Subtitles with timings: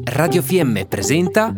[0.00, 1.54] Radio FM presenta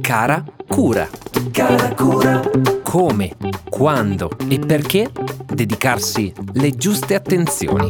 [0.00, 1.08] Cara Cura.
[1.50, 2.40] Cara Cura.
[2.84, 3.34] Come,
[3.68, 5.10] quando e perché
[5.52, 7.88] dedicarsi le giuste attenzioni.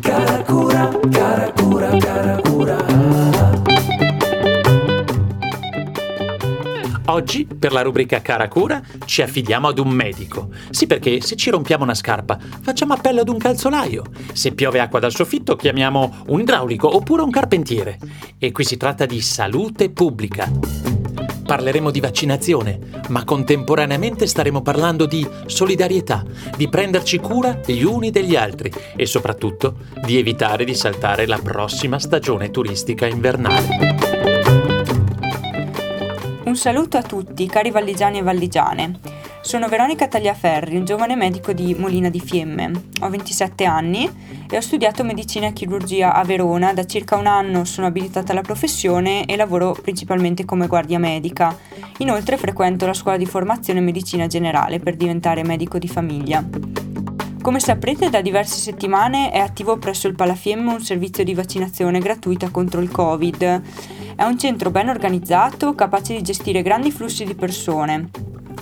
[0.00, 2.76] Cara Cura, cara Cura, cara Cura.
[7.06, 10.48] Oggi, per la rubrica Cara Cura, ci affidiamo ad un medico.
[10.70, 14.02] Sì, perché se ci rompiamo una scarpa, facciamo appello ad un calzolaio.
[14.32, 17.98] Se piove acqua dal soffitto, chiamiamo un idraulico oppure un carpentiere.
[18.38, 20.50] E qui si tratta di salute pubblica.
[21.44, 26.24] Parleremo di vaccinazione, ma contemporaneamente staremo parlando di solidarietà,
[26.56, 31.98] di prenderci cura gli uni degli altri e soprattutto di evitare di saltare la prossima
[31.98, 34.19] stagione turistica invernale.
[36.50, 38.98] Un saluto a tutti, cari valligiani e valligiane.
[39.40, 42.72] Sono Veronica Tagliaferri, un giovane medico di Molina di Fiemme.
[43.02, 44.10] Ho 27 anni
[44.50, 46.72] e ho studiato medicina e chirurgia a Verona.
[46.72, 51.56] Da circa un anno sono abilitata alla professione e lavoro principalmente come guardia medica.
[51.98, 56.44] Inoltre frequento la scuola di formazione medicina generale per diventare medico di famiglia.
[57.40, 62.50] Come saprete, da diverse settimane è attivo presso il Palafiemme un servizio di vaccinazione gratuita
[62.50, 63.62] contro il Covid
[64.16, 68.10] è un centro ben organizzato, capace di gestire grandi flussi di persone,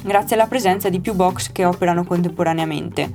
[0.05, 3.13] grazie alla presenza di più box che operano contemporaneamente.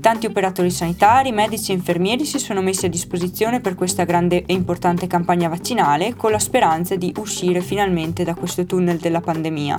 [0.00, 4.52] Tanti operatori sanitari, medici e infermieri si sono messi a disposizione per questa grande e
[4.52, 9.76] importante campagna vaccinale con la speranza di uscire finalmente da questo tunnel della pandemia.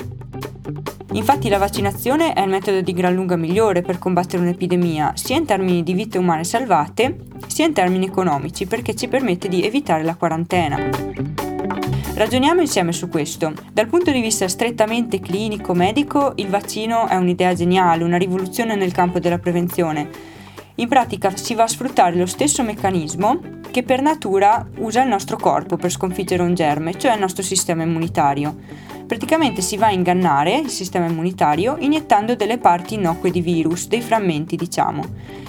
[1.14, 5.46] Infatti la vaccinazione è il metodo di gran lunga migliore per combattere un'epidemia, sia in
[5.46, 10.16] termini di vite umane salvate, sia in termini economici, perché ci permette di evitare la
[10.16, 11.43] quarantena.
[12.16, 13.54] Ragioniamo insieme su questo.
[13.72, 19.18] Dal punto di vista strettamente clinico-medico, il vaccino è un'idea geniale, una rivoluzione nel campo
[19.18, 20.08] della prevenzione.
[20.76, 23.40] In pratica si va a sfruttare lo stesso meccanismo
[23.72, 27.82] che per natura usa il nostro corpo per sconfiggere un germe, cioè il nostro sistema
[27.82, 28.58] immunitario.
[29.08, 34.02] Praticamente si va a ingannare il sistema immunitario iniettando delle parti innocue di virus, dei
[34.02, 35.04] frammenti diciamo,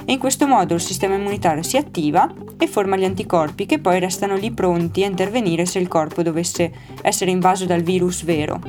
[0.04, 4.00] e in questo modo il sistema immunitario si attiva e forma gli anticorpi che poi
[4.00, 6.72] restano lì pronti a intervenire se il corpo dovesse
[7.02, 8.60] essere invaso dal virus vero.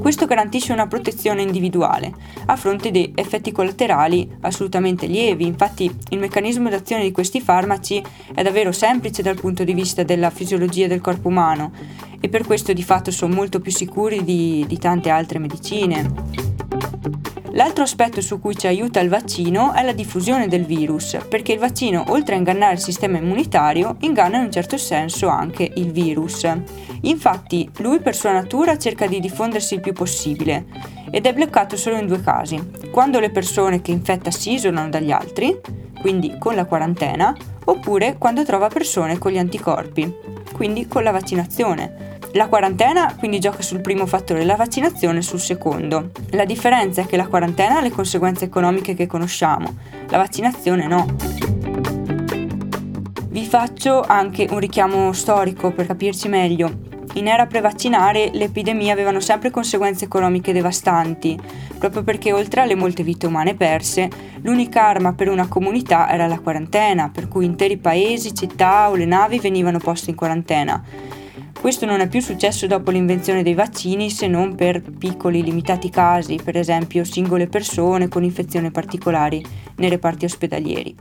[0.00, 2.12] Questo garantisce una protezione individuale
[2.46, 8.02] a fronte di effetti collaterali assolutamente lievi, infatti il meccanismo d'azione di questi farmaci
[8.34, 11.72] è davvero semplice dal punto di vista della fisiologia del corpo umano
[12.18, 16.10] e per questo di fatto sono molto più sicuri di, di tante altre medicine.
[17.52, 21.58] L'altro aspetto su cui ci aiuta il vaccino è la diffusione del virus, perché il
[21.58, 26.48] vaccino, oltre a ingannare il sistema immunitario, inganna in un certo senso anche il virus.
[27.02, 30.66] Infatti, lui per sua natura cerca di diffondersi il più possibile
[31.10, 35.10] ed è bloccato solo in due casi, quando le persone che infetta si isolano dagli
[35.10, 35.58] altri,
[36.00, 40.14] quindi con la quarantena, oppure quando trova persone con gli anticorpi,
[40.52, 46.10] quindi con la vaccinazione la quarantena quindi gioca sul primo fattore, la vaccinazione sul secondo.
[46.30, 49.74] La differenza è che la quarantena ha le conseguenze economiche che conosciamo,
[50.08, 51.06] la vaccinazione no.
[53.28, 56.88] Vi faccio anche un richiamo storico per capirci meglio.
[57.14, 61.36] In era prevaccinare le epidemie avevano sempre conseguenze economiche devastanti,
[61.76, 64.08] proprio perché oltre alle molte vite umane perse,
[64.42, 69.06] l'unica arma per una comunità era la quarantena, per cui interi paesi, città o le
[69.06, 71.18] navi venivano poste in quarantena
[71.60, 76.40] questo non è più successo dopo l'invenzione dei vaccini se non per piccoli limitati casi,
[76.42, 79.44] per esempio singole persone con infezioni particolari
[79.76, 80.96] nei reparti ospedalieri.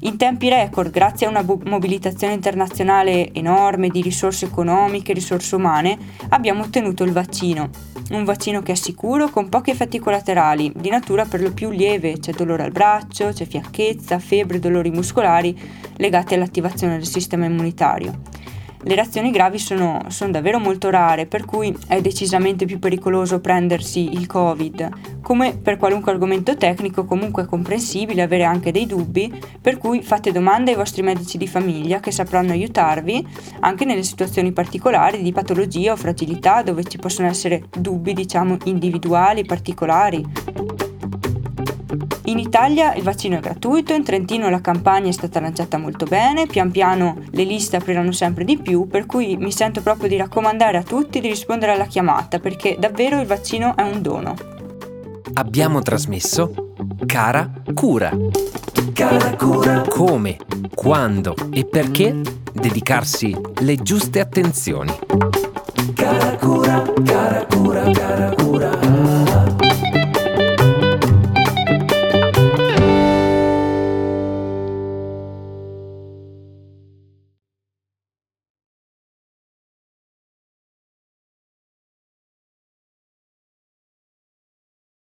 [0.00, 5.98] In tempi record, grazie a una mobilitazione internazionale enorme di risorse economiche e risorse umane,
[6.30, 7.68] abbiamo ottenuto il vaccino.
[8.12, 12.18] Un vaccino che è sicuro, con pochi effetti collaterali, di natura per lo più lieve,
[12.18, 15.54] c'è dolore al braccio, c'è fiacchezza, febbre, dolori muscolari
[15.96, 18.39] legati all'attivazione del sistema immunitario
[18.82, 24.12] le reazioni gravi sono, sono, davvero molto rare, per cui è decisamente più pericoloso prendersi
[24.12, 25.20] il Covid.
[25.22, 30.32] Come per qualunque argomento tecnico, comunque è comprensibile avere anche dei dubbi, per cui fate
[30.32, 33.26] domande ai vostri medici di famiglia che sapranno aiutarvi
[33.60, 39.44] anche nelle situazioni particolari di patologia o fragilità dove ci possono essere dubbi, diciamo, individuali,
[39.44, 40.24] particolari.
[42.30, 46.46] In Italia il vaccino è gratuito, in Trentino la campagna è stata lanciata molto bene,
[46.46, 50.76] pian piano le liste apriranno sempre di più, per cui mi sento proprio di raccomandare
[50.76, 54.36] a tutti di rispondere alla chiamata, perché davvero il vaccino è un dono.
[55.34, 56.74] Abbiamo trasmesso
[57.04, 58.16] Cara Cura.
[58.92, 59.80] Cara Cura.
[59.88, 60.36] Come,
[60.72, 62.20] quando e perché
[62.52, 65.49] dedicarsi le giuste attenzioni.